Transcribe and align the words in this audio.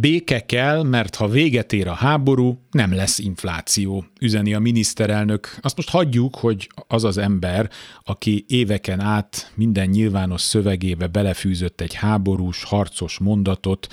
Béke 0.00 0.46
kell, 0.46 0.82
mert 0.82 1.14
ha 1.14 1.28
véget 1.28 1.72
ér 1.72 1.88
a 1.88 1.92
háború, 1.92 2.58
nem 2.70 2.94
lesz 2.94 3.18
infláció, 3.18 4.04
üzeni 4.20 4.54
a 4.54 4.58
miniszterelnök. 4.58 5.56
Azt 5.60 5.76
most 5.76 5.90
hagyjuk, 5.90 6.36
hogy 6.36 6.68
az 6.88 7.04
az 7.04 7.18
ember, 7.18 7.70
aki 8.02 8.44
éveken 8.48 9.00
át 9.00 9.52
minden 9.54 9.88
nyilvános 9.88 10.40
szövegébe 10.40 11.06
belefűzött 11.06 11.80
egy 11.80 11.94
háborús, 11.94 12.64
harcos 12.64 13.18
mondatot, 13.18 13.86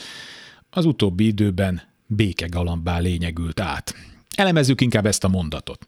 az 0.70 0.85
utóbbi 0.85 1.25
időben 1.25 1.81
békegalambá 2.06 2.99
lényegült 2.99 3.60
át. 3.60 3.96
Elemezzük 4.35 4.81
inkább 4.81 5.05
ezt 5.05 5.23
a 5.23 5.28
mondatot. 5.28 5.85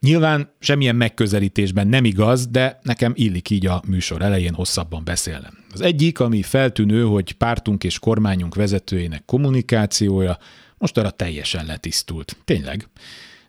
Nyilván 0.00 0.52
semmilyen 0.58 0.96
megközelítésben 0.96 1.88
nem 1.88 2.04
igaz, 2.04 2.46
de 2.46 2.78
nekem 2.82 3.12
illik 3.16 3.50
így 3.50 3.66
a 3.66 3.82
műsor 3.86 4.22
elején 4.22 4.54
hosszabban 4.54 5.04
beszélnem. 5.04 5.58
Az 5.72 5.80
egyik, 5.80 6.20
ami 6.20 6.42
feltűnő, 6.42 7.04
hogy 7.04 7.32
pártunk 7.32 7.84
és 7.84 7.98
kormányunk 7.98 8.54
vezetőjének 8.54 9.24
kommunikációja 9.24 10.38
most 10.78 10.98
arra 10.98 11.10
teljesen 11.10 11.66
letisztult. 11.66 12.36
Tényleg. 12.44 12.88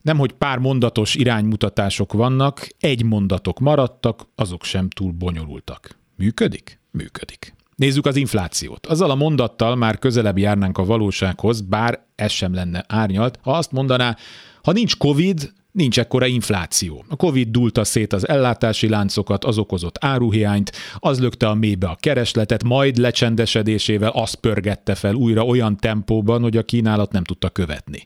Nem, 0.02 0.18
hogy 0.18 0.32
pár 0.32 0.58
mondatos 0.58 1.16
iránymutatások 1.16 2.14
vannak, 2.14 2.68
egy 2.80 3.04
mondatok 3.04 3.60
maradtak, 3.60 4.28
azok 4.36 4.64
sem 4.64 4.90
túl 4.90 5.12
bonyolultak. 5.12 5.98
Működik? 6.16 6.80
Működik. 6.92 7.54
Nézzük 7.76 8.06
az 8.06 8.16
inflációt. 8.16 8.86
Azzal 8.86 9.10
a 9.10 9.16
mondattal 9.16 9.76
már 9.76 10.00
közelebb 10.00 10.38
járnánk 10.38 10.78
a 10.78 10.86
valósághoz, 10.86 11.62
bár 11.62 12.06
ez 12.16 12.32
sem 12.32 12.54
lenne 12.54 12.86
árnyalt, 12.88 13.40
ha 13.42 13.52
azt 13.52 13.72
mondaná, 13.72 14.18
ha 14.64 14.72
nincs 14.72 14.98
Covid, 14.98 15.54
nincs 15.74 16.00
ekkora 16.00 16.26
infláció. 16.26 17.06
A 17.08 17.16
Covid 17.16 17.50
dulta 17.50 17.84
szét 17.84 18.14
az 18.14 18.28
ellátási 18.28 18.90
láncokat, 18.90 19.46
az 19.46 19.58
okozott 19.58 19.98
áruhiányt, 20.00 20.72
az 20.96 21.20
lökte 21.20 21.48
a 21.48 21.54
mélybe 21.54 21.88
a 21.88 21.98
keresletet, 22.00 22.64
majd 22.64 22.98
lecsendesedésével 22.98 24.10
azt 24.10 24.36
pörgette 24.36 24.96
fel 24.96 25.14
újra 25.14 25.46
olyan 25.46 25.78
tempóban, 25.78 26.42
hogy 26.42 26.58
a 26.58 26.64
kínálat 26.64 27.12
nem 27.12 27.24
tudta 27.24 27.50
követni. 27.50 28.04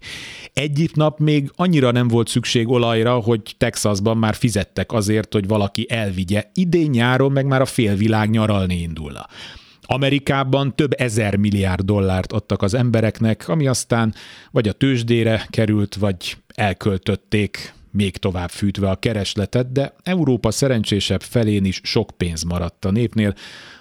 Egyik 0.53 0.95
nap 0.95 1.19
még 1.19 1.51
annyira 1.55 1.91
nem 1.91 2.07
volt 2.07 2.27
szükség 2.27 2.67
olajra, 2.67 3.19
hogy 3.19 3.41
Texasban 3.57 4.17
már 4.17 4.35
fizettek 4.35 4.91
azért, 4.91 5.33
hogy 5.33 5.47
valaki 5.47 5.85
elvigye. 5.89 6.43
Idén 6.53 6.89
nyáron 6.89 7.31
meg 7.31 7.45
már 7.45 7.61
a 7.61 7.65
félvilág 7.65 8.29
nyaralni 8.29 8.81
indulna. 8.81 9.25
Amerikában 9.89 10.75
több 10.75 10.91
ezer 10.97 11.35
milliárd 11.35 11.81
dollárt 11.81 12.31
adtak 12.31 12.61
az 12.61 12.73
embereknek, 12.73 13.47
ami 13.47 13.67
aztán 13.67 14.13
vagy 14.51 14.67
a 14.67 14.71
tőzsdére 14.71 15.45
került, 15.49 15.95
vagy 15.95 16.37
elköltötték, 16.47 17.73
még 17.91 18.17
tovább 18.17 18.49
fűtve 18.49 18.89
a 18.89 18.95
keresletet, 18.95 19.71
de 19.71 19.93
Európa 20.03 20.51
szerencsésebb 20.51 21.21
felén 21.21 21.65
is 21.65 21.79
sok 21.83 22.11
pénz 22.17 22.43
maradt 22.43 22.85
a 22.85 22.91
népnél, 22.91 23.33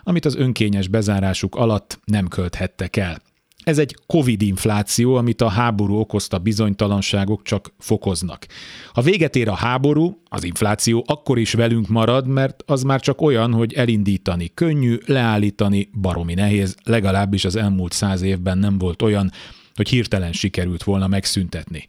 amit 0.03 0.25
az 0.25 0.37
önkényes 0.37 0.89
bezárásuk 0.89 1.55
alatt 1.55 2.01
nem 2.05 2.29
költhettek 2.29 2.97
el. 2.97 3.23
Ez 3.67 3.79
egy 3.79 3.97
Covid-infláció, 4.07 5.15
amit 5.15 5.41
a 5.41 5.49
háború 5.49 5.99
okozta 5.99 6.39
bizonytalanságok 6.39 7.43
csak 7.43 7.73
fokoznak. 7.79 8.47
Ha 8.93 9.01
véget 9.01 9.37
ér 9.37 9.49
a 9.49 9.55
háború, 9.55 10.21
az 10.29 10.45
infláció 10.45 11.05
akkor 11.07 11.39
is 11.39 11.53
velünk 11.53 11.89
marad, 11.89 12.27
mert 12.27 12.63
az 12.67 12.83
már 12.83 13.01
csak 13.01 13.21
olyan, 13.21 13.53
hogy 13.53 13.73
elindítani 13.73 14.51
könnyű, 14.55 14.99
leállítani 15.07 15.89
baromi 16.01 16.35
nehéz, 16.35 16.77
legalábbis 16.85 17.45
az 17.45 17.57
elmúlt 17.57 17.93
száz 17.93 18.23
évben 18.23 18.59
nem 18.59 18.79
volt 18.79 19.03
olyan, 19.03 19.33
hogy 19.77 19.89
hirtelen 19.89 20.33
sikerült 20.33 20.83
volna 20.83 21.07
megszüntetni. 21.07 21.87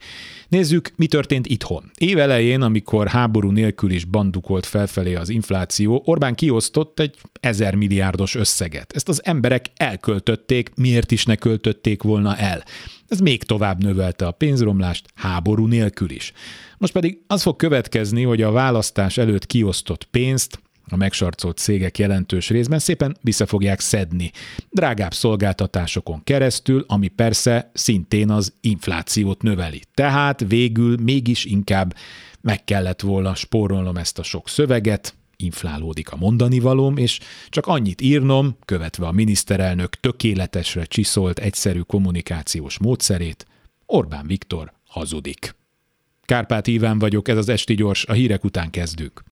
Nézzük, 0.48 0.92
mi 0.96 1.08
történt 1.08 1.48
itthon. 1.48 1.92
Év 1.98 2.20
elején, 2.20 2.62
amikor 2.62 3.08
háború 3.08 3.52
nélkül 3.52 3.92
is 3.92 4.06
bandukolt 4.06 4.66
felfelé 4.66 5.16
az 5.16 5.30
infláció, 5.30 6.02
Orbán 6.06 6.36
kiosztott 6.36 7.00
egy 7.00 7.16
ezer 7.40 7.76
milliárdos 7.76 8.36
összeget. 8.36 8.94
Ezt 8.96 9.10
az 9.10 9.26
emberek 9.26 9.66
elköltötték, 9.76 10.72
miért 10.76 11.12
is 11.12 11.26
ne 11.26 11.36
költötték 11.36 12.04
volna 12.04 12.38
el. 12.38 12.64
Ez 13.08 13.20
még 13.20 13.44
tovább 13.44 13.84
növelte 13.84 14.28
a 14.28 14.32
pénzromlást 14.32 15.06
háború 15.16 15.66
nélkül 15.66 16.10
is. 16.10 16.34
Most 16.78 16.94
pedig 16.94 17.20
az 17.28 17.42
fog 17.42 17.56
következni, 17.56 18.24
hogy 18.24 18.42
a 18.42 18.52
választás 18.52 19.18
előtt 19.18 19.46
kiosztott 19.46 20.04
pénzt 20.04 20.60
a 20.90 20.96
megsarcolt 20.96 21.58
cégek 21.58 21.98
jelentős 21.98 22.50
részben 22.50 22.80
szépen 22.80 23.18
vissza 23.22 23.46
fogják 23.46 23.80
szedni. 23.80 24.32
Drágább 24.70 25.14
szolgáltatásokon 25.14 26.24
keresztül, 26.24 26.84
ami 26.88 27.08
persze 27.08 27.72
szintén 27.74 28.30
az 28.30 28.54
inflációt 28.62 29.42
növeli. 29.42 29.82
Tehát 29.94 30.44
végül 30.48 30.98
mégis 30.98 31.46
inkább 31.46 31.96
meg 32.42 32.64
kellett 32.64 33.02
volna 33.02 33.36
spórolnom 33.36 33.98
ezt 33.98 34.20
a 34.20 34.24
sok 34.24 34.50
szöveget, 34.50 35.16
inflálódik 35.36 36.12
a 36.12 36.16
mondani 36.16 36.60
valóm, 36.60 36.98
és 36.98 37.20
csak 37.50 37.68
annyit 37.68 38.02
írnom, 38.02 38.58
követve 38.66 39.08
a 39.08 39.12
miniszterelnök 39.12 40.00
tökéletesre 40.00 40.86
csiszolt 40.86 41.40
egyszerű 41.40 41.80
kommunikációs 41.80 42.80
módszerét, 42.80 43.46
Orbán 43.86 44.28
Viktor 44.28 44.74
hazudik. 44.88 45.56
Kárpát 46.26 46.68
Iván 46.68 47.00
vagyok, 47.00 47.28
ez 47.28 47.38
az 47.38 47.50
Esti 47.50 47.76
Gyors, 47.76 48.06
a 48.06 48.14
hírek 48.14 48.44
után 48.44 48.70
kezdünk. 48.70 49.24